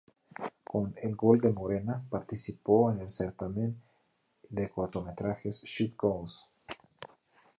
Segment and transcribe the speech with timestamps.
[0.63, 3.83] Con "El gol de Morena" participó en el certamen
[4.49, 6.49] de cortometrajes "Shoot Goals!